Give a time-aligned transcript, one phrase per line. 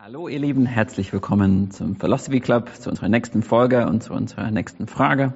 [0.00, 4.48] Hallo ihr Lieben, herzlich willkommen zum Philosophy Club, zu unserer nächsten Folge und zu unserer
[4.52, 5.32] nächsten Frage.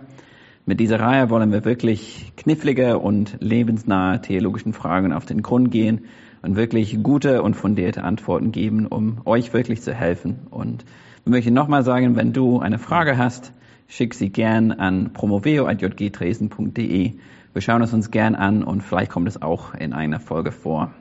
[0.66, 6.02] Mit dieser Reihe wollen wir wirklich knifflige und lebensnahe theologischen Fragen auf den Grund gehen
[6.42, 10.46] und wirklich gute und fundierte Antworten geben, um euch wirklich zu helfen.
[10.50, 10.84] Und
[11.24, 13.52] wir möchten nochmal sagen, wenn du eine Frage hast,
[13.88, 17.14] schick sie gern an promoveo.jgtresen.de.
[17.52, 20.92] Wir schauen es uns gern an und vielleicht kommt es auch in einer Folge vor.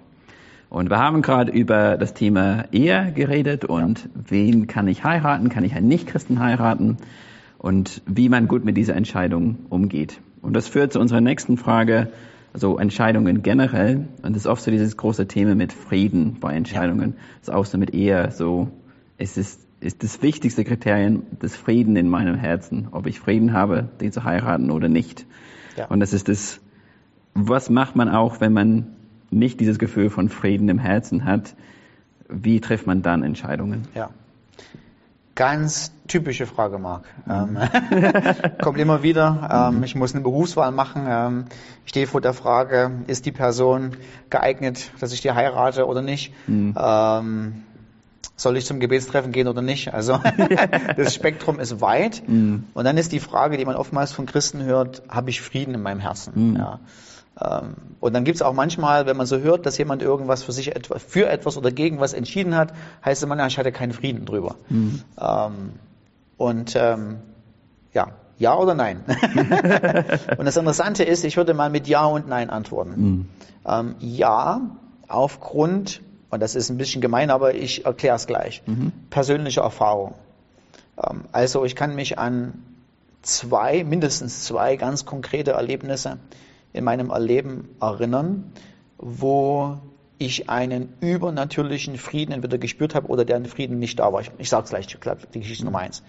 [0.71, 5.66] Und wir haben gerade über das Thema Ehe geredet und wen kann ich heiraten, kann
[5.66, 6.95] ich einen Nichtchristen heiraten
[7.57, 10.21] und wie man gut mit dieser Entscheidung umgeht.
[10.41, 12.13] Und das führt zu unserer nächsten Frage,
[12.53, 14.07] also Entscheidungen generell.
[14.23, 17.15] Und das ist oft so dieses große Thema mit Frieden bei Entscheidungen.
[17.17, 17.23] Ja.
[17.41, 18.70] Das ist auch so mit Ehe so.
[19.17, 23.90] Es ist, ist das wichtigste Kriterium das Frieden in meinem Herzen, ob ich Frieden habe,
[23.99, 25.26] den zu heiraten oder nicht.
[25.76, 25.88] Ja.
[25.88, 26.62] Und das ist das,
[27.34, 28.88] was macht man auch, wenn man
[29.31, 31.55] nicht dieses Gefühl von Frieden im Herzen hat,
[32.30, 33.88] wie trifft man dann Entscheidungen?
[33.95, 34.09] Ja.
[35.34, 37.05] Ganz typische Frage, Marc.
[37.26, 37.57] Mhm.
[37.57, 39.70] Ähm, kommt immer wieder.
[39.71, 39.84] Ähm, mhm.
[39.84, 41.05] Ich muss eine Berufswahl machen.
[41.07, 41.46] Ähm,
[41.85, 43.91] ich stehe vor der Frage, ist die Person
[44.29, 46.34] geeignet, dass ich die heirate oder nicht?
[46.48, 46.76] Mhm.
[46.77, 47.63] Ähm,
[48.35, 49.93] soll ich zum Gebetstreffen gehen oder nicht?
[49.93, 50.20] Also
[50.98, 52.27] das Spektrum ist weit.
[52.27, 52.65] Mhm.
[52.74, 55.82] Und dann ist die Frage, die man oftmals von Christen hört, habe ich Frieden in
[55.82, 56.57] meinem Herzen?
[56.57, 56.79] Ja.
[57.40, 60.51] Ähm, und dann gibt es auch manchmal, wenn man so hört, dass jemand irgendwas für
[60.51, 62.74] sich etwas, für etwas oder gegen was entschieden hat,
[63.05, 64.56] heißt es immer, ich hatte keinen Frieden drüber.
[64.69, 65.01] Mhm.
[65.19, 65.72] Ähm,
[66.38, 67.18] und ähm,
[67.94, 68.07] ja,
[68.38, 69.03] ja oder nein?
[70.38, 72.94] und das Interessante ist, ich würde mal mit Ja und Nein antworten.
[72.97, 73.29] Mhm.
[73.66, 74.62] Ähm, ja,
[75.07, 78.91] aufgrund, und das ist ein bisschen gemein, aber ich erkläre es gleich, mhm.
[79.09, 80.16] persönliche Erfahrung.
[80.97, 82.63] Ähm, also ich kann mich an
[83.22, 86.18] zwei, mindestens zwei ganz konkrete Erlebnisse
[86.74, 88.52] in meinem Erleben erinnern,
[88.97, 89.80] wo
[90.18, 94.22] ich einen übernatürlichen Frieden entweder gespürt habe oder deren Frieden nicht da war.
[94.22, 94.88] Ich, ich sage es gleich,
[95.34, 96.03] die Geschichte Nummer eins.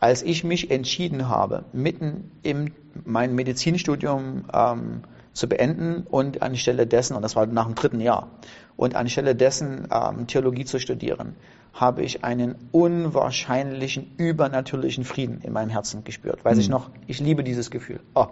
[0.00, 2.72] Als ich mich entschieden habe, mitten in
[3.04, 5.00] mein Medizinstudium ähm,
[5.32, 8.28] zu beenden und anstelle dessen, und das war nach dem dritten Jahr,
[8.76, 11.34] und anstelle dessen ähm, Theologie zu studieren,
[11.72, 16.44] habe ich einen unwahrscheinlichen, übernatürlichen Frieden in meinem Herzen gespürt.
[16.44, 16.60] Weiß mhm.
[16.60, 18.00] ich noch, ich liebe dieses Gefühl.
[18.14, 18.26] Oh,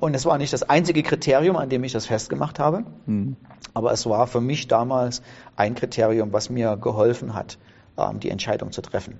[0.00, 3.36] und es war nicht das einzige Kriterium, an dem ich das festgemacht habe, mhm.
[3.74, 5.22] aber es war für mich damals
[5.56, 7.58] ein Kriterium, was mir geholfen hat,
[7.96, 9.18] ähm, die Entscheidung zu treffen.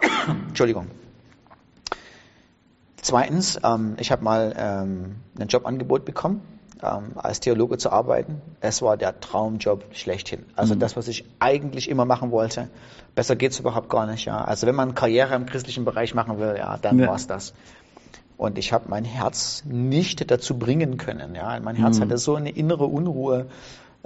[0.48, 0.86] Entschuldigung.
[2.96, 6.40] Zweitens, ähm, ich habe mal ein Jobangebot bekommen
[6.80, 8.42] als Theologe zu arbeiten.
[8.60, 10.44] Es war der Traumjob schlechthin.
[10.56, 10.80] Also mhm.
[10.80, 12.68] das, was ich eigentlich immer machen wollte.
[13.14, 14.24] Besser geht es überhaupt gar nicht.
[14.24, 14.44] Ja.
[14.44, 17.08] Also wenn man Karriere im christlichen Bereich machen will, ja, dann ja.
[17.08, 17.54] war es das.
[18.36, 21.34] Und ich habe mein Herz nicht dazu bringen können.
[21.34, 21.58] Ja.
[21.60, 22.02] Mein Herz mhm.
[22.02, 23.46] hatte so eine innere Unruhe,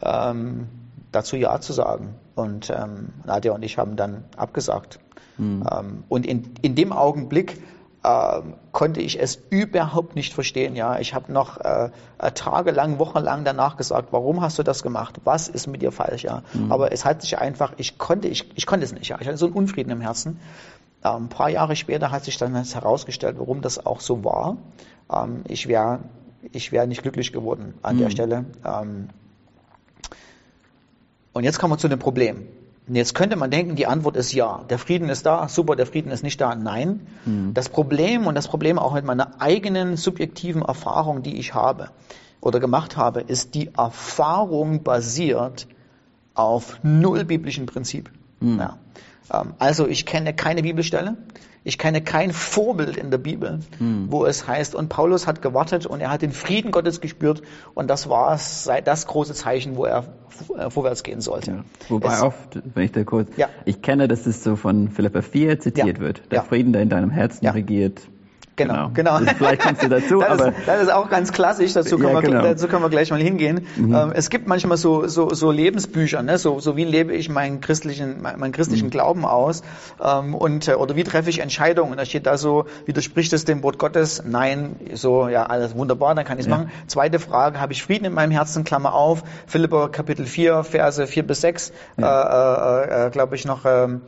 [0.01, 0.69] ähm,
[1.11, 2.15] dazu Ja zu sagen.
[2.35, 5.01] Und ähm, Nadja und ich haben dann abgesagt.
[5.39, 5.65] Mhm.
[5.71, 7.61] Ähm, und in, in dem Augenblick
[8.09, 8.43] äh,
[8.73, 10.77] konnte ich es überhaupt nicht verstehen.
[10.77, 15.21] Ja, ich habe noch äh, äh, tagelang, wochenlang danach gesagt, warum hast du das gemacht?
[15.25, 16.23] Was ist mit dir falsch?
[16.25, 16.73] Ja, mhm.
[16.73, 19.09] aber es hat sich einfach, ich konnte, ich, ich konnte es nicht.
[19.09, 20.41] Ja, ich hatte so einen Unfrieden im Herzen.
[21.05, 24.57] Ähm, ein paar Jahre später hat sich dann herausgestellt, warum das auch so war.
[25.13, 26.01] Ähm, ich wäre,
[26.53, 28.01] ich wäre nicht glücklich geworden an mhm.
[28.01, 28.45] der Stelle.
[28.65, 29.09] Ähm,
[31.35, 32.49] und jetzt kommen wir zu dem Problem.
[32.89, 34.65] Und jetzt könnte man denken, die Antwort ist ja.
[34.71, 36.55] Der Frieden ist da, super, der Frieden ist nicht da.
[36.55, 37.07] Nein.
[37.27, 37.53] Mhm.
[37.53, 41.91] Das Problem und das Problem auch mit meiner eigenen subjektiven Erfahrung, die ich habe
[42.41, 45.67] oder gemacht habe, ist die Erfahrung basiert
[46.35, 48.11] auf null biblischen Prinzip.
[48.41, 48.59] Mhm.
[48.59, 48.79] Ja.
[49.33, 51.17] Ähm, also ich kenne keine Bibelstelle,
[51.65, 54.07] ich kenne kein Vorbild in der Bibel, hm.
[54.11, 57.43] wo es heißt, und Paulus hat gewartet und er hat den Frieden Gottes gespürt
[57.75, 58.39] und das war
[58.85, 60.05] das große Zeichen, wo er
[60.57, 61.51] äh, vorwärts gehen sollte.
[61.51, 61.65] Ja.
[61.89, 63.49] Wobei es, oft, wenn ich da kurz, ja.
[63.65, 66.01] ich kenne, dass es so von Philippa 4 zitiert ja.
[66.01, 68.01] wird, der Frieden, der in deinem Herzen regiert,
[68.59, 69.19] Genau, genau.
[69.19, 69.33] genau.
[69.37, 70.21] Vielleicht kommst du dazu.
[70.21, 72.43] das, aber ist, das ist auch ganz klassisch, dazu können, ja, wir, genau.
[72.43, 73.67] dazu können wir gleich mal hingehen.
[73.77, 73.95] Mhm.
[73.95, 76.39] Ähm, es gibt manchmal so, so, so Lebensbücher, ne?
[76.39, 78.91] so, so wie lebe ich meinen christlichen, meinen christlichen mhm.
[78.91, 79.63] Glauben aus
[80.03, 81.93] ähm, und äh, oder wie treffe ich Entscheidungen.
[81.93, 84.23] Und da steht da so, widerspricht es dem Wort Gottes?
[84.27, 86.57] Nein, so, ja, alles wunderbar, dann kann ich es ja.
[86.57, 86.71] machen.
[86.89, 91.27] Zweite Frage, habe ich Frieden in meinem Herzen, Klammer auf, Philipper Kapitel 4, Verse 4
[91.27, 92.83] bis 6, ja.
[92.83, 94.03] äh, äh, äh glaube ich noch, ähm,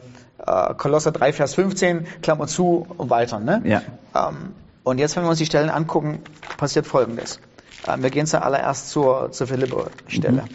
[0.47, 3.41] äh, Kolosser 3, Vers 15, Klammer zu und weiter.
[3.41, 3.63] Ne?
[3.65, 3.83] Ja.
[4.15, 6.21] Ähm, und jetzt, wenn wir uns die Stellen angucken,
[6.57, 7.41] passiert Folgendes.
[7.87, 10.43] Ähm, wir gehen zuallererst zur, zur Philipper-Stelle.
[10.43, 10.49] Mhm.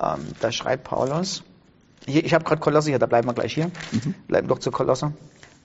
[0.00, 1.42] Ähm, da schreibt Paulus,
[2.06, 4.14] hier, ich habe gerade Kolosser hier, da bleiben wir gleich hier, mhm.
[4.26, 5.12] bleiben doch zu Kolosser.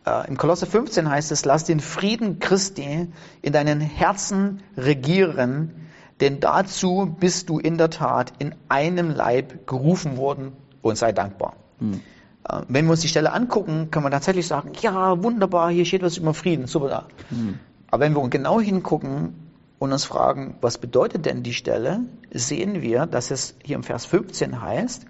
[0.06, 3.08] Äh, Im Kolosser 15 heißt es, lass den Frieden Christi
[3.42, 5.90] in deinen Herzen regieren,
[6.22, 11.54] denn dazu bist du in der Tat in einem Leib gerufen worden und sei dankbar.
[11.80, 12.02] Hm.
[12.48, 16.02] Äh, wenn wir uns die Stelle angucken, können wir tatsächlich sagen, ja, wunderbar, hier steht
[16.02, 17.08] was über Frieden, super da.
[17.30, 17.60] Hm.
[17.92, 19.34] Aber wenn wir genau hingucken
[19.80, 22.02] und uns fragen, was bedeutet denn die Stelle,
[22.32, 25.06] sehen wir, dass es hier im Vers 15 heißt,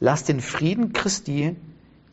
[0.00, 1.56] lasst den Frieden Christi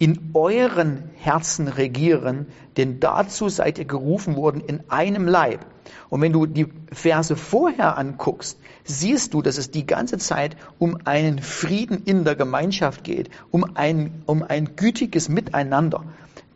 [0.04, 5.66] in euren Herzen regieren, denn dazu seid ihr gerufen worden in einem Leib.
[6.10, 10.98] Und wenn du die Verse vorher anguckst, siehst du, dass es die ganze Zeit um
[11.06, 16.04] einen Frieden in der Gemeinschaft geht, um ein, um ein gütiges Miteinander.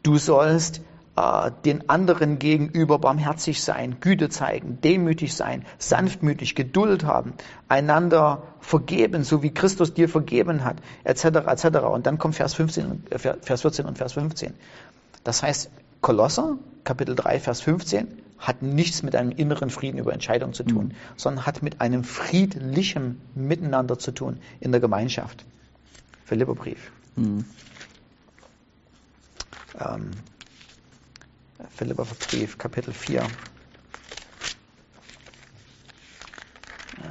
[0.03, 0.81] Du sollst
[1.17, 7.33] äh, den anderen gegenüber barmherzig sein, Güte zeigen, demütig sein, sanftmütig, Geduld haben,
[7.67, 11.65] einander vergeben, so wie Christus dir vergeben hat, etc., etc.
[11.79, 14.53] Und dann kommt Vers, 15, äh, Vers 14 und Vers 15.
[15.23, 15.71] Das heißt,
[16.01, 20.89] Kolosser, Kapitel 3, Vers 15, hat nichts mit einem inneren Frieden über Entscheidungen zu tun,
[20.89, 20.91] mhm.
[21.15, 25.43] sondern hat mit einem friedlichen Miteinander zu tun in der Gemeinschaft.
[26.25, 26.91] Philipperbrief.
[27.15, 27.45] Mhm.
[29.79, 30.11] Ähm,
[31.75, 33.21] Philipperbrief, Kapitel 4.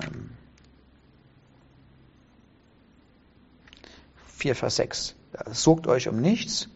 [0.02, 0.30] Ähm,
[4.26, 5.14] 4, Vers 6.
[5.52, 6.68] Sorgt euch um nichts,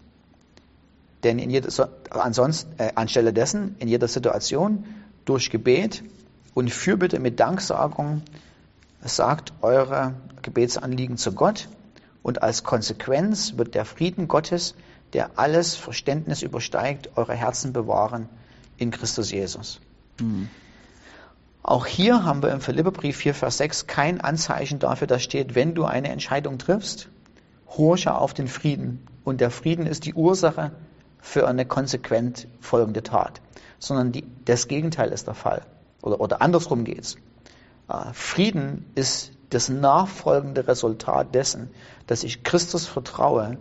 [1.22, 4.84] denn in jeder, ansonsten, äh, anstelle dessen, in jeder Situation,
[5.24, 6.02] durch Gebet
[6.54, 8.22] und Fürbitte mit Danksagung,
[9.02, 11.68] sagt eure Gebetsanliegen zu Gott
[12.22, 14.74] und als Konsequenz wird der Frieden Gottes,
[15.12, 18.28] der alles Verständnis übersteigt, eure Herzen bewahren
[18.76, 19.80] in Christus Jesus.
[20.20, 20.48] Mhm.
[21.62, 25.74] Auch hier haben wir im Philipperbrief 4, Vers 6 kein Anzeichen dafür, dass steht, wenn
[25.74, 27.08] du eine Entscheidung triffst,
[27.68, 29.06] horche auf den Frieden.
[29.24, 30.72] Und der Frieden ist die Ursache
[31.20, 33.42] für eine konsequent folgende Tat,
[33.78, 35.62] sondern die, das Gegenteil ist der Fall.
[36.02, 37.16] Oder, oder andersrum geht's.
[37.88, 41.70] Äh, Frieden ist das nachfolgende Resultat dessen,
[42.06, 43.58] dass ich Christus vertraue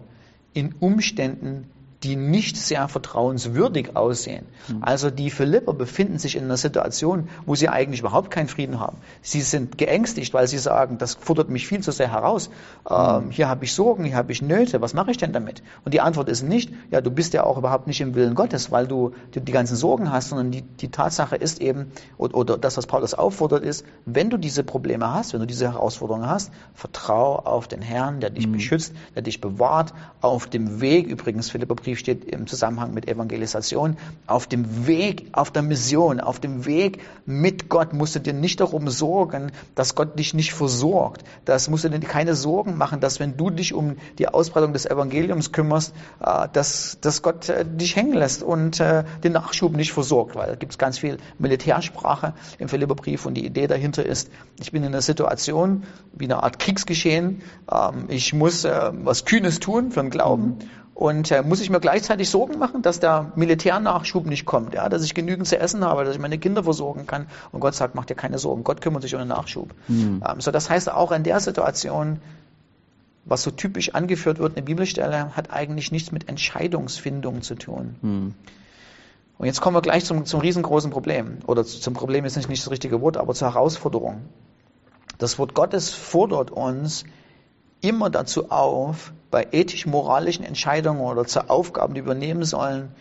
[0.54, 1.66] in Umständen,
[2.04, 4.46] die nicht sehr vertrauenswürdig aussehen.
[4.70, 4.84] Mhm.
[4.84, 8.98] Also die Philipper befinden sich in einer Situation, wo sie eigentlich überhaupt keinen Frieden haben.
[9.22, 12.50] Sie sind geängstigt, weil sie sagen, das fordert mich viel zu sehr heraus.
[12.90, 15.62] Ähm, hier habe ich Sorgen, hier habe ich Nöte, was mache ich denn damit?
[15.84, 18.72] Und die Antwort ist nicht, ja, du bist ja auch überhaupt nicht im Willen Gottes,
[18.72, 22.58] weil du die, die ganzen Sorgen hast, sondern die, die Tatsache ist eben, oder, oder
[22.58, 26.52] das, was Paulus auffordert, ist, wenn du diese Probleme hast, wenn du diese Herausforderungen hast,
[26.74, 28.54] vertraue auf den Herrn, der dich mhm.
[28.54, 33.98] beschützt, der dich bewahrt, auf dem Weg, übrigens Philipper Brief steht im Zusammenhang mit Evangelisation,
[34.28, 38.60] auf dem Weg, auf der Mission, auf dem Weg mit Gott musst du dir nicht
[38.60, 41.24] darum sorgen, dass Gott dich nicht versorgt.
[41.46, 44.86] Das musst du dir keine Sorgen machen, dass wenn du dich um die Ausbreitung des
[44.86, 49.92] Evangeliums kümmerst, äh, dass, dass Gott äh, dich hängen lässt und äh, den Nachschub nicht
[49.92, 54.30] versorgt, weil da gibt es ganz viel Militärsprache im Philipperbrief und die Idee dahinter ist,
[54.60, 57.42] ich bin in einer Situation wie eine Art Kriegsgeschehen,
[57.72, 60.80] ähm, ich muss was Kühnes tun für den Glauben mhm.
[61.00, 65.02] Und äh, muss ich mir gleichzeitig Sorgen machen, dass der Militärnachschub nicht kommt, ja, dass
[65.02, 67.28] ich genügend zu essen habe, dass ich meine Kinder versorgen kann.
[67.54, 69.74] Und Gott sagt, mach dir keine Sorgen, Gott kümmert sich um den Nachschub.
[69.88, 70.22] Mhm.
[70.28, 72.20] Ähm, so, das heißt auch in der Situation,
[73.24, 77.96] was so typisch angeführt wird, eine Bibelstelle, hat eigentlich nichts mit Entscheidungsfindung zu tun.
[78.02, 78.34] Mhm.
[79.38, 81.38] Und jetzt kommen wir gleich zum, zum riesengroßen Problem.
[81.48, 84.24] Oder zum Problem ist nicht das richtige Wort, aber zur Herausforderung.
[85.18, 87.06] Das Wort Gottes fordert uns,
[87.82, 92.92] immer dazu auf, bei ethisch-moralischen Entscheidungen oder zu Aufgaben, die wir übernehmen sollen,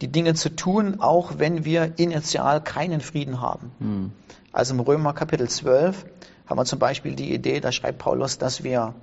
[0.00, 3.72] die Dinge zu tun, auch wenn wir initial keinen Frieden haben.
[3.78, 4.12] Mhm.
[4.52, 6.04] Also im Römer Kapitel 12
[6.46, 8.94] haben wir zum Beispiel die Idee, da schreibt Paulus, dass wir,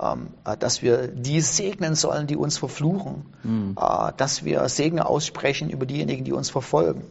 [0.00, 3.76] ähm, äh, dass wir die segnen sollen, die uns verfluchen, mhm.
[3.80, 7.04] äh, dass wir Segen aussprechen über diejenigen, die uns verfolgen.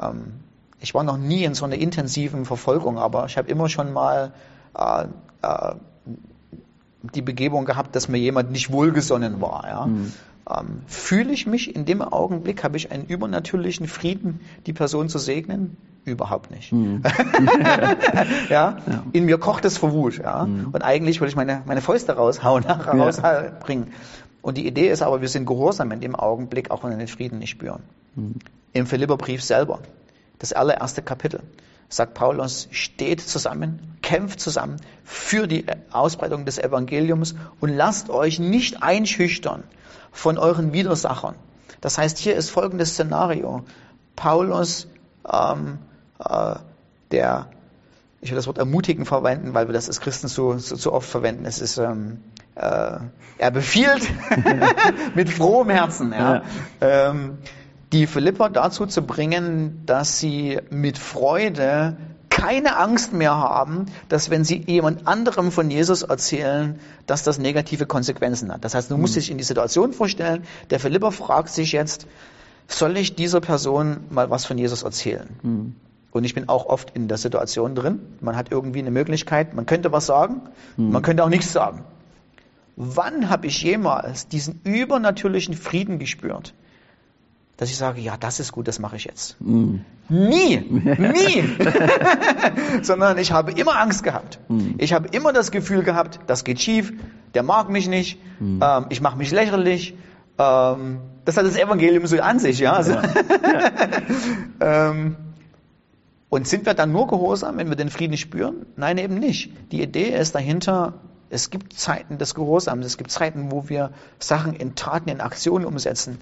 [0.00, 0.40] Ähm,
[0.80, 4.32] ich war noch nie in so einer intensiven Verfolgung, aber ich habe immer schon mal
[4.76, 5.06] äh,
[5.42, 5.74] äh,
[7.14, 9.64] die Begebung gehabt, dass mir jemand nicht wohlgesonnen war.
[9.66, 9.86] Ja.
[9.86, 10.12] Mhm.
[10.48, 15.18] Ähm, fühle ich mich in dem Augenblick, habe ich einen übernatürlichen Frieden, die Person zu
[15.18, 15.76] segnen?
[16.04, 16.70] Überhaupt nicht.
[16.70, 17.02] Mhm.
[18.50, 18.76] ja?
[18.86, 19.02] ja?
[19.12, 20.18] In mir kocht es vor Wut.
[20.18, 20.44] Ja?
[20.44, 20.68] Mhm.
[20.72, 23.88] Und eigentlich will ich meine, meine Fäuste raushauen, rausbringen.
[24.42, 27.08] Und die Idee ist aber, wir sind gehorsam in dem Augenblick, auch wenn wir den
[27.08, 27.82] Frieden nicht spüren.
[28.14, 28.34] Mhm.
[28.74, 29.78] Im Philipperbrief selber,
[30.38, 31.40] das allererste Kapitel
[31.88, 38.82] sagt Paulus, steht zusammen, kämpft zusammen für die Ausbreitung des Evangeliums und lasst euch nicht
[38.82, 39.64] einschüchtern
[40.12, 41.34] von euren Widersachern.
[41.80, 43.64] Das heißt, hier ist folgendes Szenario.
[44.16, 44.88] Paulus,
[45.30, 45.78] ähm,
[46.18, 46.54] äh,
[47.10, 47.48] der,
[48.20, 51.08] ich will das Wort ermutigen verwenden, weil wir das als Christen so, so, so oft
[51.08, 51.44] verwenden.
[51.44, 52.22] Es ist, ähm,
[52.54, 52.98] äh,
[53.38, 54.08] er befiehlt
[55.14, 56.42] mit frohem Herzen, ja, ja.
[56.80, 57.38] Ähm,
[57.94, 61.96] die Philipper dazu zu bringen, dass sie mit Freude
[62.28, 67.86] keine Angst mehr haben, dass wenn sie jemand anderem von Jesus erzählen, dass das negative
[67.86, 68.64] Konsequenzen hat.
[68.64, 72.08] Das heißt, du musst dich in die Situation vorstellen, der Philipper fragt sich jetzt,
[72.66, 75.28] soll ich dieser Person mal was von Jesus erzählen?
[75.42, 75.76] Mhm.
[76.10, 78.00] Und ich bin auch oft in der Situation drin.
[78.20, 80.40] Man hat irgendwie eine Möglichkeit, man könnte was sagen,
[80.76, 80.90] mhm.
[80.90, 81.84] man könnte auch nichts sagen.
[82.74, 86.54] Wann habe ich jemals diesen übernatürlichen Frieden gespürt?
[87.56, 89.40] Dass ich sage, ja, das ist gut, das mache ich jetzt.
[89.40, 89.76] Mm.
[90.08, 91.44] Nie, nie.
[92.82, 94.40] Sondern ich habe immer Angst gehabt.
[94.48, 94.72] Mm.
[94.78, 96.92] Ich habe immer das Gefühl gehabt, das geht schief,
[97.34, 98.60] der mag mich nicht, mm.
[98.62, 99.94] ähm, ich mache mich lächerlich.
[100.38, 102.72] Ähm, das hat das Evangelium so an sich, ja.
[102.72, 103.02] Also ja.
[104.90, 105.16] ähm,
[106.28, 108.66] und sind wir dann nur gehorsam, wenn wir den Frieden spüren?
[108.76, 109.52] Nein, eben nicht.
[109.70, 110.94] Die Idee ist dahinter,
[111.30, 115.64] es gibt Zeiten des Gehorsams, es gibt Zeiten, wo wir Sachen in Taten, in Aktionen
[115.64, 116.18] umsetzen.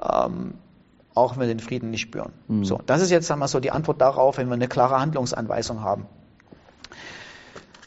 [0.00, 0.54] Ähm,
[1.16, 2.32] auch wenn wir den Frieden nicht spüren.
[2.46, 2.64] Mhm.
[2.64, 6.06] So, das ist jetzt einmal so die Antwort darauf, wenn wir eine klare Handlungsanweisung haben.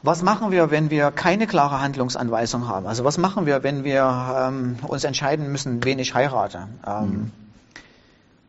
[0.01, 2.87] Was machen wir, wenn wir keine klare Handlungsanweisung haben?
[2.87, 6.69] Also was machen wir, wenn wir ähm, uns entscheiden müssen, wen ich heirate?
[6.87, 7.31] Ähm, mhm.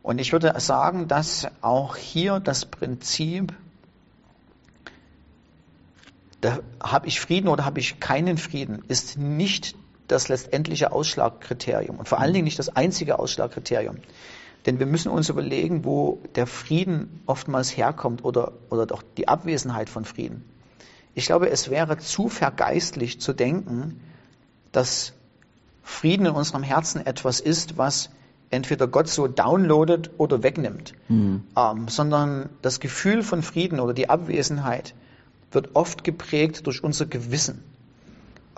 [0.01, 3.53] Und ich würde sagen, dass auch hier das Prinzip,
[6.39, 9.75] da habe ich Frieden oder habe ich keinen Frieden, ist nicht
[10.07, 13.97] das letztendliche Ausschlagkriterium und vor allen Dingen nicht das einzige Ausschlagkriterium.
[14.65, 19.89] Denn wir müssen uns überlegen, wo der Frieden oftmals herkommt oder, oder doch die Abwesenheit
[19.89, 20.43] von Frieden.
[21.15, 23.99] Ich glaube, es wäre zu vergeistlich zu denken,
[24.71, 25.13] dass
[25.83, 28.09] Frieden in unserem Herzen etwas ist, was
[28.49, 31.43] entweder Gott so downloadet oder wegnimmt, mhm.
[31.57, 34.93] ähm, sondern das Gefühl von Frieden oder die Abwesenheit
[35.51, 37.63] wird oft geprägt durch unser Gewissen.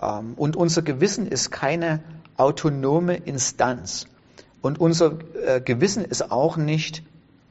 [0.02, 2.00] Ähm, und unser Gewissen ist keine
[2.36, 4.06] autonome Instanz.
[4.64, 7.02] Und unser äh, Gewissen ist auch nicht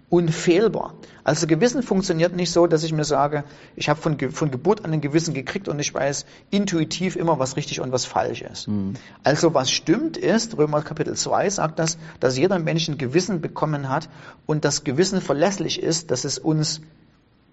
[0.10, 0.96] unfehlbar.
[1.24, 3.44] Also Gewissen funktioniert nicht so, dass ich mir sage,
[3.76, 7.56] ich habe von, von Geburt an ein Gewissen gekriegt und ich weiß intuitiv immer, was
[7.56, 8.68] richtig und was falsch ist.
[8.68, 8.96] Mhm.
[9.24, 13.90] Also was stimmt ist, Römer Kapitel 2 sagt das, dass jeder Mensch ein Gewissen bekommen
[13.90, 14.10] hat
[14.48, 16.82] und das Gewissen verlässlich ist, dass es uns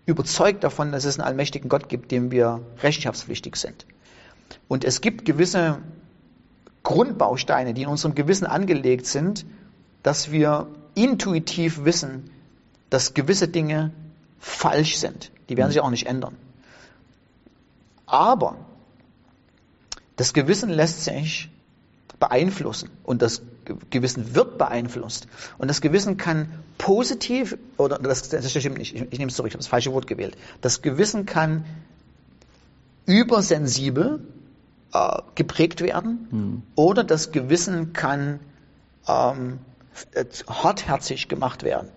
[0.06, 3.84] überzeugt davon, dass es einen allmächtigen Gott gibt, dem wir rechenschaftspflichtig sind.
[4.68, 5.80] Und es gibt gewisse
[6.90, 9.46] Grundbausteine, die in unserem Gewissen angelegt sind,
[10.02, 10.66] dass wir
[10.96, 12.30] intuitiv wissen,
[12.90, 13.92] dass gewisse Dinge
[14.40, 15.30] falsch sind.
[15.48, 16.36] Die werden sich auch nicht ändern.
[18.06, 18.56] Aber
[20.16, 21.48] das Gewissen lässt sich
[22.18, 23.42] beeinflussen und das
[23.90, 25.28] Gewissen wird beeinflusst.
[25.58, 29.50] Und das Gewissen kann positiv, oder das, das stimmt nicht, ich, ich nehme es zurück,
[29.50, 30.36] ich habe das falsche Wort gewählt.
[30.60, 31.64] Das Gewissen kann
[33.06, 34.26] übersensibel
[34.92, 36.62] äh, geprägt werden hm.
[36.74, 38.40] oder das Gewissen kann
[39.08, 39.58] ähm,
[40.48, 41.88] hartherzig gemacht werden.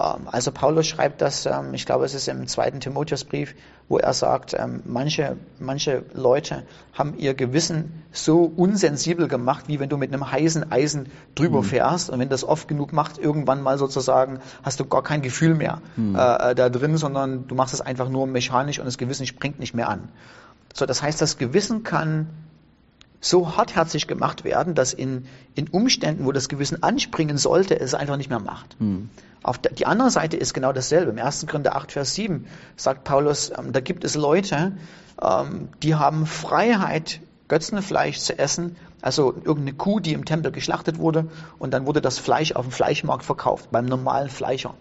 [0.00, 3.54] Ähm, also Paulus schreibt das, ähm, ich glaube, es ist im zweiten Timotheusbrief,
[3.88, 6.64] wo er sagt, ähm, manche, manche Leute
[6.94, 11.66] haben ihr Gewissen so unsensibel gemacht, wie wenn du mit einem heißen Eisen drüber mhm.
[11.66, 15.54] fährst und wenn das oft genug macht, irgendwann mal sozusagen hast du gar kein Gefühl
[15.54, 16.14] mehr mhm.
[16.14, 19.74] äh, da drin, sondern du machst es einfach nur mechanisch und das Gewissen springt nicht
[19.74, 20.08] mehr an.
[20.74, 22.28] So, das heißt, das Gewissen kann
[23.20, 28.16] so hartherzig gemacht werden, dass in, in Umständen, wo das Gewissen anspringen sollte, es einfach
[28.16, 28.76] nicht mehr macht.
[28.78, 29.10] Hm.
[29.44, 31.12] Auf der, die andere Seite ist genau dasselbe.
[31.12, 31.46] Im 1.
[31.46, 34.72] Korinther 8, Vers 7 sagt Paulus, ähm, da gibt es Leute,
[35.22, 41.28] ähm, die haben Freiheit, Götzenfleisch zu essen, also irgendeine Kuh, die im Tempel geschlachtet wurde
[41.58, 44.74] und dann wurde das Fleisch auf dem Fleischmarkt verkauft, beim normalen Fleischer.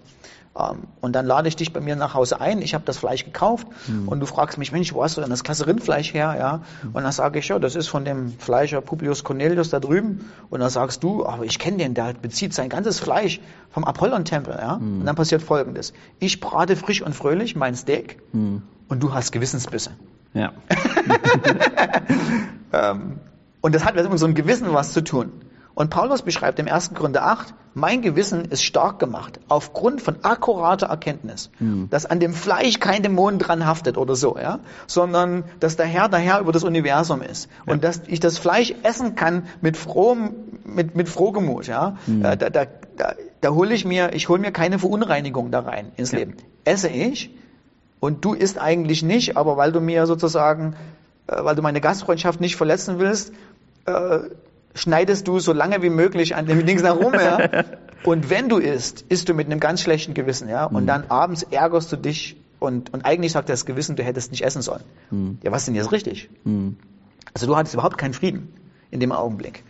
[0.58, 3.24] Ähm, und dann lade ich dich bei mir nach Hause ein, ich habe das Fleisch
[3.24, 4.10] gekauft mhm.
[4.10, 6.36] und du fragst mich, Mensch, wo hast du denn das klasse Rindfleisch her?
[6.38, 6.62] Ja?
[6.84, 6.96] Mhm.
[6.96, 10.30] Und dann sage ich, ja, das ist von dem Fleischer Publius Cornelius da drüben.
[10.50, 13.40] Und dann sagst du, aber ich kenne den, der bezieht sein ganzes Fleisch
[13.70, 14.58] vom Apollon-Tempel.
[14.60, 14.78] Ja?
[14.78, 15.02] Mhm.
[15.02, 15.94] Und dann passiert Folgendes.
[16.20, 18.64] Ich brate frisch und fröhlich mein Steak mhm.
[18.90, 19.92] und du hast Gewissensbisse.
[20.34, 20.52] Ja.
[22.74, 23.20] ähm,
[23.62, 25.32] und das hat mit unserem Gewissen was zu tun.
[25.82, 26.94] Und Paulus beschreibt im 1.
[26.94, 31.90] Gründe 8, mein Gewissen ist stark gemacht, aufgrund von akkurater Erkenntnis, mhm.
[31.90, 36.08] dass an dem Fleisch kein Dämon dran haftet oder so, ja, sondern dass der Herr
[36.08, 37.74] der Herr über das Universum ist ja.
[37.74, 40.36] und dass ich das Fleisch essen kann mit frohem,
[40.66, 41.98] mit, mit Frohgemut, ja.
[42.06, 42.22] Mhm.
[42.22, 42.66] Da, da, da,
[43.42, 46.20] da hole ich mir, ich hole mir keine Verunreinigung da rein ins ja.
[46.20, 46.38] Leben.
[46.64, 47.32] Esse ich
[48.00, 50.76] und du isst eigentlich nicht, aber weil du mir sozusagen,
[51.26, 53.34] äh, weil du meine Gastfreundschaft nicht verletzen willst,
[53.88, 54.20] äh,
[54.74, 57.64] schneidest du so lange wie möglich an dem Dings nach rum, ja.
[58.04, 60.66] Und wenn du isst, isst du mit einem ganz schlechten Gewissen, ja.
[60.66, 60.88] Und mhm.
[60.88, 64.62] dann abends ärgerst du dich und, und eigentlich sagt das Gewissen, du hättest nicht essen
[64.62, 64.84] sollen.
[65.10, 65.40] Mhm.
[65.44, 66.30] Ja, was ist denn jetzt richtig?
[66.44, 66.78] Mhm.
[67.34, 68.54] Also du hattest überhaupt keinen Frieden
[68.92, 69.64] in dem Augenblick.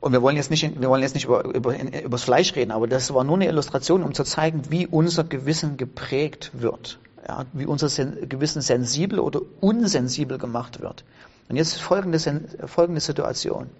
[0.00, 2.72] Und wir wollen jetzt nicht, wir wollen jetzt nicht über, über, über das Fleisch reden,
[2.72, 6.98] aber das war nur eine Illustration, um zu zeigen, wie unser Gewissen geprägt wird.
[7.26, 11.04] Ja, wie unser Sen Gewissen sensibel oder unsensibel gemacht wird.
[11.48, 12.18] Und jetzt folgende,
[12.66, 13.70] folgende Situation.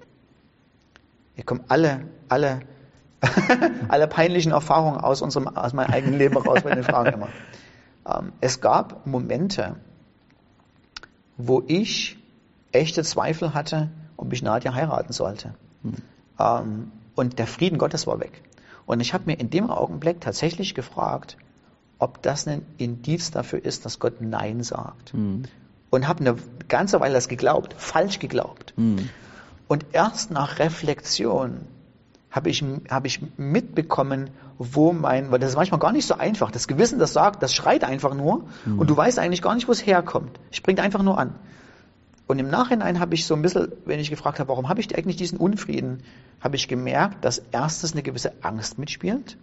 [1.34, 2.60] Hier kommen alle, alle,
[3.88, 7.28] alle peinlichen Erfahrungen aus unserem, aus meinem eigenen Leben raus bei den Fragen immer.
[8.06, 9.76] Ähm, es gab Momente,
[11.36, 12.18] wo ich
[12.72, 15.54] echte Zweifel hatte, ob ich Nadja heiraten sollte.
[15.82, 15.94] Hm.
[16.38, 18.42] Ähm, und der Frieden Gottes war weg.
[18.86, 21.36] Und ich habe mir in dem Augenblick tatsächlich gefragt,
[21.98, 25.14] ob das ein Indiz dafür ist, dass Gott Nein sagt.
[25.14, 25.44] Mhm.
[25.94, 26.36] Und habe eine
[26.68, 28.74] ganze Weile das geglaubt, falsch geglaubt.
[28.76, 29.08] Mhm.
[29.68, 31.60] Und erst nach Reflexion
[32.30, 36.50] habe ich, hab ich mitbekommen, wo mein, weil das ist manchmal gar nicht so einfach.
[36.50, 38.78] Das Gewissen, das sagt, das schreit einfach nur mhm.
[38.80, 40.40] und du weißt eigentlich gar nicht, wo es herkommt.
[40.50, 41.34] Springt einfach nur an.
[42.26, 44.96] Und im Nachhinein habe ich so ein bisschen, wenn ich gefragt habe, warum habe ich
[44.96, 46.02] eigentlich diesen Unfrieden,
[46.40, 49.36] habe ich gemerkt, dass erstens eine gewisse Angst mitspielt,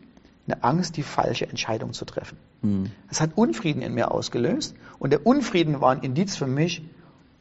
[0.47, 2.37] eine Angst, die falsche Entscheidung zu treffen.
[2.61, 2.91] Mhm.
[3.09, 6.83] Es hat Unfrieden in mir ausgelöst und der Unfrieden war ein Indiz für mich,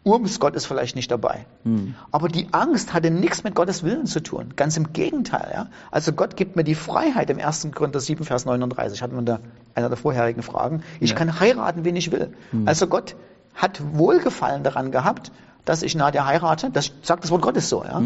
[0.03, 1.45] Urs Gott ist vielleicht nicht dabei.
[1.65, 1.95] Mhm.
[2.11, 4.55] Aber die Angst hatte nichts mit Gottes Willen zu tun.
[4.57, 5.51] Ganz im Gegenteil.
[5.53, 5.67] Ja?
[5.91, 7.69] Also Gott gibt mir die Freiheit im 1.
[7.75, 9.41] Korinther 7, Vers 39, hatten wir da
[9.75, 10.83] einer der vorherigen Fragen.
[11.01, 11.17] Ich ja.
[11.17, 12.33] kann heiraten, wen ich will.
[12.51, 12.67] Mhm.
[12.67, 13.15] Also Gott
[13.55, 15.33] hat Wohlgefallen daran gehabt,
[15.67, 16.71] dass ich Nadja heirate.
[16.71, 17.85] Das sagt das Wort Gottes so.
[17.85, 18.01] Ja?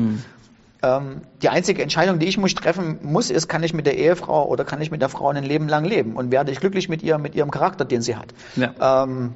[0.84, 4.46] Ähm, die einzige Entscheidung, die ich muss treffen muss, ist, kann ich mit der Ehefrau
[4.46, 7.02] oder kann ich mit der Frau ein Leben lang leben und werde ich glücklich mit
[7.02, 8.34] ihr, mit ihrem Charakter, den sie hat.
[8.56, 9.04] Ja.
[9.04, 9.34] Ähm,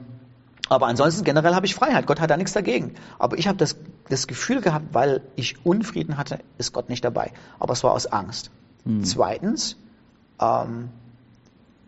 [0.68, 2.06] aber ansonsten generell habe ich Freiheit.
[2.06, 2.96] Gott hat da nichts dagegen.
[3.18, 3.76] Aber ich habe das,
[4.10, 7.32] das Gefühl gehabt, weil ich Unfrieden hatte, ist Gott nicht dabei.
[7.58, 8.50] Aber es war aus Angst.
[8.84, 9.02] Mhm.
[9.04, 9.78] Zweitens,
[10.38, 10.90] ähm,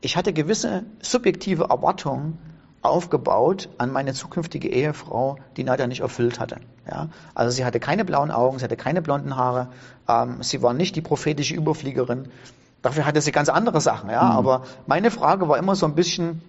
[0.01, 2.39] ich hatte gewisse subjektive Erwartungen
[2.83, 6.57] aufgebaut an meine zukünftige Ehefrau, die Nadja nicht erfüllt hatte.
[6.89, 7.09] Ja?
[7.35, 9.69] Also sie hatte keine blauen Augen, sie hatte keine blonden Haare,
[10.09, 12.29] ähm, sie war nicht die prophetische Überfliegerin.
[12.83, 14.11] Dafür hatte sie ganz andere Sachen.
[14.11, 14.25] Ja?
[14.25, 14.31] Mhm.
[14.31, 16.41] Aber meine Frage war immer so ein bisschen,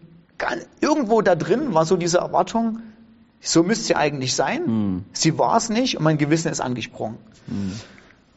[0.80, 2.80] irgendwo da drin war so diese Erwartung,
[3.42, 4.64] so müsste sie eigentlich sein.
[4.66, 5.06] Mhm.
[5.14, 7.18] Sie war es nicht und mein Gewissen ist angesprungen.
[7.48, 7.74] Mhm.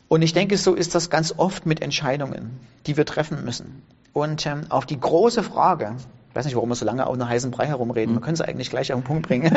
[0.08, 3.82] Und ich denke, so ist das ganz oft mit Entscheidungen, die wir treffen müssen.
[4.12, 5.94] Und ähm, auf die große Frage,
[6.34, 8.18] ich weiß nicht, warum wir so lange auf einer heißen Brei herumreden, mhm.
[8.18, 9.56] wir können es eigentlich gleich auf den Punkt bringen,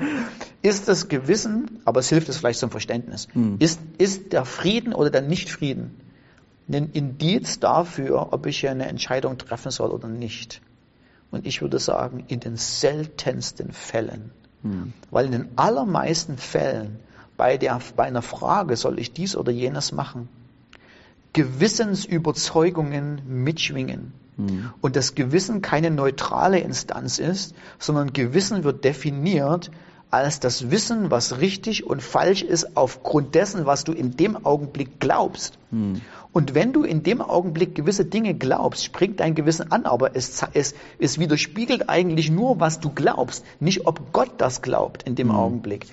[0.62, 3.54] ist das Gewissen, aber es hilft es vielleicht zum Verständnis, mhm.
[3.60, 5.94] ist, ist der Frieden oder der Nichtfrieden
[6.68, 10.60] ein Indiz dafür, ob ich hier eine Entscheidung treffen soll oder nicht?
[11.30, 14.32] Und ich würde sagen, in den seltensten Fällen.
[14.64, 14.94] Mhm.
[15.12, 16.98] Weil in den allermeisten Fällen
[17.36, 20.28] bei, der, bei einer Frage, soll ich dies oder jenes machen,
[21.32, 24.12] Gewissensüberzeugungen mitschwingen.
[24.38, 24.70] Mhm.
[24.80, 29.70] Und das Gewissen keine neutrale Instanz ist, sondern Gewissen wird definiert
[30.10, 35.00] als das Wissen, was richtig und falsch ist, aufgrund dessen, was du in dem Augenblick
[35.00, 35.58] glaubst.
[35.70, 36.00] Mhm.
[36.32, 40.42] Und wenn du in dem Augenblick gewisse Dinge glaubst, springt dein Gewissen an, aber es,
[40.54, 45.28] es, es widerspiegelt eigentlich nur, was du glaubst, nicht ob Gott das glaubt in dem
[45.28, 45.34] mhm.
[45.34, 45.86] Augenblick.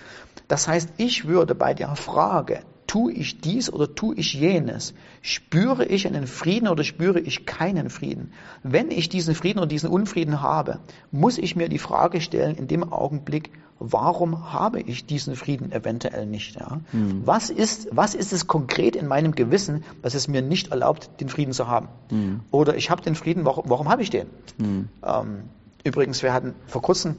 [0.47, 4.93] Das heißt, ich würde bei der Frage, tue ich dies oder tue ich jenes?
[5.21, 8.31] Spüre ich einen Frieden oder spüre ich keinen Frieden?
[8.63, 10.79] Wenn ich diesen Frieden oder diesen Unfrieden habe,
[11.11, 16.25] muss ich mir die Frage stellen in dem Augenblick, warum habe ich diesen Frieden eventuell
[16.25, 16.55] nicht?
[16.55, 16.79] Ja?
[16.91, 17.21] Mhm.
[17.25, 21.29] Was, ist, was ist es konkret in meinem Gewissen, dass es mir nicht erlaubt, den
[21.29, 21.89] Frieden zu haben?
[22.09, 22.41] Mhm.
[22.51, 24.27] Oder ich habe den Frieden, warum, warum habe ich den?
[24.57, 24.89] Mhm.
[25.03, 25.43] Ähm,
[25.83, 27.15] übrigens, wir hatten vor kurzem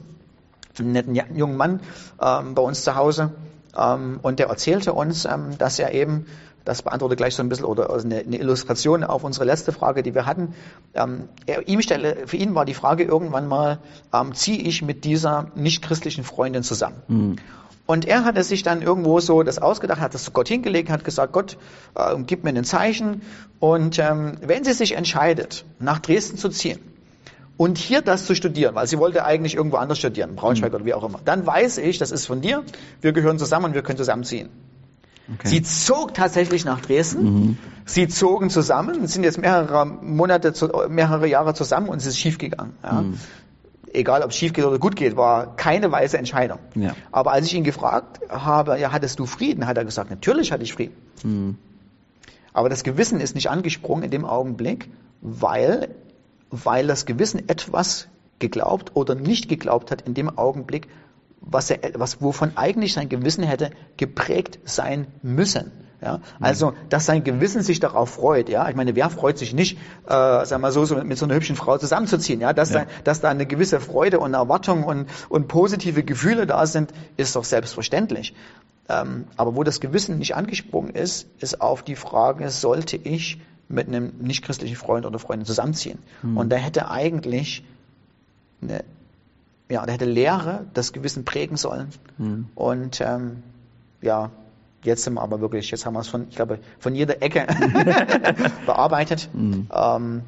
[0.79, 1.79] einen netten jungen Mann
[2.21, 3.31] ähm, bei uns zu Hause,
[3.77, 6.25] ähm, und der erzählte uns, ähm, dass er eben,
[6.65, 10.13] das beantwortet gleich so ein bisschen oder eine, eine Illustration auf unsere letzte Frage, die
[10.13, 10.53] wir hatten.
[10.93, 13.79] Ähm, er, ihm stelle, für ihn war die Frage irgendwann mal,
[14.13, 17.01] ähm, ziehe ich mit dieser nicht-christlichen Freundin zusammen?
[17.07, 17.35] Mhm.
[17.85, 21.05] Und er hatte sich dann irgendwo so das ausgedacht, hat das zu Gott hingelegt, hat
[21.05, 21.57] gesagt, Gott,
[21.95, 23.21] äh, gib mir ein Zeichen.
[23.59, 26.79] Und ähm, wenn sie sich entscheidet, nach Dresden zu ziehen,
[27.57, 30.75] und hier das zu studieren, weil sie wollte eigentlich irgendwo anders studieren, Braunschweig mhm.
[30.75, 32.63] oder wie auch immer, dann weiß ich, das ist von dir,
[33.01, 34.49] wir gehören zusammen und wir können zusammenziehen.
[35.33, 35.47] Okay.
[35.49, 37.23] Sie zog tatsächlich nach Dresden.
[37.23, 37.57] Mhm.
[37.85, 40.53] Sie zogen zusammen, sind jetzt mehrere Monate,
[40.89, 42.73] mehrere Jahre zusammen und es ist schiefgegangen.
[42.83, 43.01] Ja.
[43.01, 43.19] Mhm.
[43.93, 46.59] Egal, ob es schief geht oder gut geht, war keine weise Entscheidung.
[46.75, 46.95] Ja.
[47.11, 50.63] Aber als ich ihn gefragt habe, ja, hattest du Frieden, hat er gesagt, natürlich hatte
[50.63, 50.95] ich Frieden.
[51.23, 51.57] Mhm.
[52.53, 54.89] Aber das Gewissen ist nicht angesprungen in dem Augenblick,
[55.21, 55.89] weil
[56.49, 58.07] weil das Gewissen etwas
[58.39, 60.87] geglaubt oder nicht geglaubt hat in dem Augenblick,
[61.41, 65.71] was er, was, wovon eigentlich sein Gewissen hätte geprägt sein müssen.
[65.99, 68.69] Ja, also, dass sein Gewissen sich darauf freut, ja.
[68.69, 71.55] Ich meine, wer freut sich nicht, äh, sagen wir so, so mit so einer hübschen
[71.55, 72.53] Frau zusammenzuziehen, ja.
[72.53, 72.81] Dass, ja.
[72.81, 77.35] Da, dass da eine gewisse Freude und Erwartung und, und positive Gefühle da sind, ist
[77.35, 78.35] doch selbstverständlich.
[78.89, 83.87] Ähm, aber wo das Gewissen nicht angesprungen ist, ist auf die Frage, sollte ich mit
[83.87, 85.99] einem nichtchristlichen Freund oder Freundin zusammenziehen?
[86.21, 86.37] Hm.
[86.37, 87.63] Und da hätte eigentlich
[88.61, 88.83] eine,
[89.69, 91.89] ja, da hätte Lehre das Gewissen prägen sollen.
[92.17, 92.47] Hm.
[92.55, 93.43] Und ähm,
[94.01, 94.31] ja,
[94.83, 97.45] jetzt sind wir aber wirklich, jetzt haben wir es von, ich glaube, von jeder Ecke
[98.65, 99.29] bearbeitet.
[99.33, 99.67] Mhm.
[99.73, 100.21] Ähm,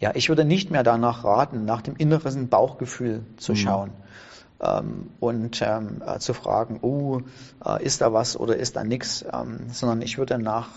[0.00, 3.56] ja, ich würde nicht mehr danach raten, nach dem inneren Bauchgefühl zu Mhm.
[3.56, 3.90] schauen
[4.60, 7.20] ähm, und ähm, äh, zu fragen, oh,
[7.64, 10.68] äh, ist da was oder ist da nichts, ähm, sondern ich würde nach,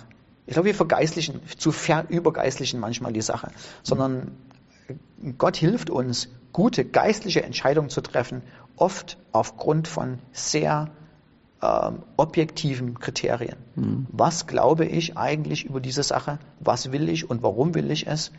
[0.48, 3.52] ich glaube, wir vergeistlichen, zu verübergeistlichen manchmal die Sache,
[3.84, 4.32] sondern
[5.38, 8.42] Gott hilft uns, gute geistliche Entscheidungen zu treffen,
[8.78, 10.90] oft aufgrund von sehr
[11.62, 13.58] ähm, objektiven Kriterien.
[13.76, 14.08] Mhm.
[14.12, 16.40] Was glaube ich eigentlich über diese Sache?
[16.60, 18.32] Was will ich und warum will ich es?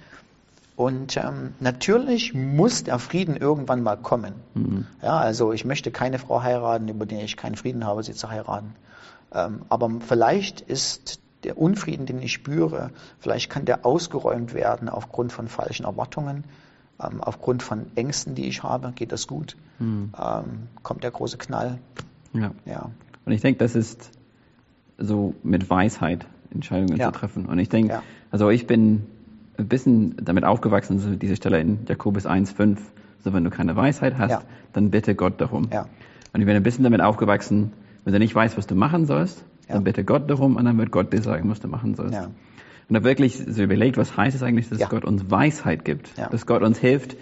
[0.76, 4.34] Und ähm, natürlich muss der Frieden irgendwann mal kommen.
[4.54, 4.86] Mhm.
[5.02, 8.30] Ja, also ich möchte keine Frau heiraten, über die ich keinen Frieden habe, sie zu
[8.30, 8.76] heiraten.
[9.34, 15.32] Ähm, aber vielleicht ist der Unfrieden, den ich spüre, vielleicht kann der ausgeräumt werden aufgrund
[15.32, 16.44] von falschen Erwartungen,
[17.02, 18.92] ähm, aufgrund von Ängsten, die ich habe.
[18.94, 19.56] Geht das gut?
[19.78, 20.12] Mhm.
[20.20, 20.44] Ähm,
[20.82, 21.78] kommt der große Knall?
[22.32, 22.50] Ja.
[22.66, 22.90] Ja,
[23.24, 24.10] Und ich denke, das ist
[24.98, 27.12] so mit Weisheit Entscheidungen Ja.
[27.12, 27.46] zu treffen.
[27.46, 28.02] Und ich denke, Ja.
[28.30, 29.06] also ich bin
[29.58, 32.78] ein bisschen damit aufgewachsen, so diese Stelle in Jakobus 1,5,
[33.22, 35.64] so wenn du keine Weisheit hast, dann bitte Gott darum.
[36.32, 37.72] Und ich bin ein bisschen damit aufgewachsen,
[38.04, 39.74] wenn du nicht weißt, was du machen sollst, Ja.
[39.74, 42.14] dann bitte Gott darum und dann wird Gott dir sagen, was du machen sollst.
[42.14, 42.30] ja,
[42.88, 44.88] Und habe wirklich so überlegt, was heißt es eigentlich, dass Ja.
[44.88, 47.16] Gott uns Weisheit gibt, dass Gott uns hilft,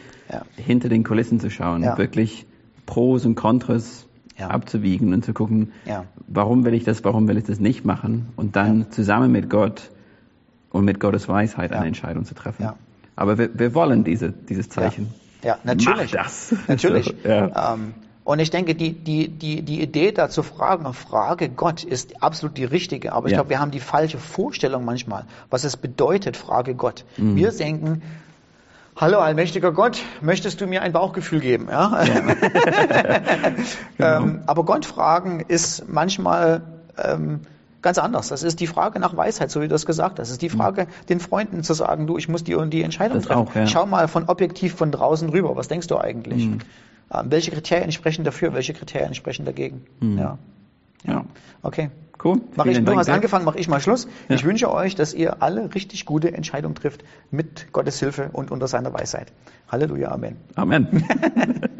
[0.57, 2.47] hinter den Kulissen zu schauen, wirklich
[2.87, 4.07] Pros und Kontras
[4.39, 5.73] abzuwiegen und zu gucken,
[6.29, 9.91] warum will ich das, warum will ich das nicht machen und dann zusammen mit Gott
[10.71, 11.87] und mit Gottes Weisheit eine.
[11.87, 12.69] Entscheidung zu treffen.
[13.17, 15.09] Aber wir, wir wollen diese, dieses Zeichen.
[15.43, 16.13] ja, natürlich.
[16.15, 16.55] Mach das.
[16.69, 17.07] Natürlich.
[17.07, 17.75] So, ja.
[17.75, 17.95] Ähm,
[18.27, 22.59] und ich denke, die, die, die, die Idee da zu fragen, frage Gott, ist absolut
[22.59, 23.12] die richtige.
[23.12, 23.39] Aber ich Ja.
[23.39, 27.05] glaube, wir haben die falsche Vorstellung manchmal, was es bedeutet, frage Gott.
[27.17, 27.37] Mhm.
[27.37, 28.03] Wir denken,
[28.97, 31.69] hallo allmächtiger Gott, möchtest du mir ein Bauchgefühl geben?
[31.71, 32.03] Ja?
[33.99, 34.17] Genau.
[34.23, 36.62] ähm, aber Gott fragen ist manchmal
[37.03, 37.41] ähm,
[37.83, 38.29] ganz anders.
[38.29, 40.27] Das ist die Frage nach Weisheit, so wie du das gesagt hast.
[40.29, 43.19] Das ist die Frage, den Freunden zu sagen, du, ich muss die und die Entscheidung
[43.19, 43.23] Mhm.
[43.23, 43.49] Das treffen.
[43.49, 43.67] auch, ja.
[43.67, 45.57] Schau mal von objektiv von draußen rüber.
[45.57, 46.47] Was denkst du eigentlich?
[46.47, 46.59] Mhm.
[47.12, 48.53] Ähm, welche Kriterien sprechen dafür?
[48.55, 49.85] Welche Kriterien sprechen dagegen?
[50.01, 50.19] Mhm.
[50.19, 50.38] Ja.
[51.05, 51.25] ja.
[51.62, 51.90] Okay.
[52.23, 52.40] Cool.
[52.57, 54.09] Mach ich, du hast angefangen, mache ich mal Schluss.
[54.29, 54.37] Ja.
[54.37, 58.69] Ich wünsche euch, dass ihr alle richtig gute Entscheidungen trifft mit Gottes Hilfe und unter
[58.69, 59.33] seiner Weisheit.
[59.69, 60.37] Halleluja, Amen.
[60.55, 61.05] Amen.